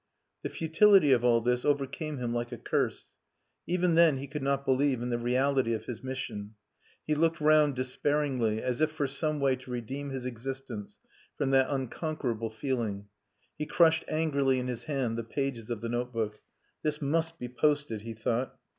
[0.41, 3.09] The futility of all this overcame him like a curse.
[3.67, 6.55] Even then he could not believe in the reality of his mission.
[7.05, 10.97] He looked round despairingly, as if for some way to redeem his existence
[11.37, 13.09] from that unconquerable feeling.
[13.59, 16.39] He crushed angrily in his hand the pages of the notebook.
[16.81, 18.55] "This must be posted," he thought.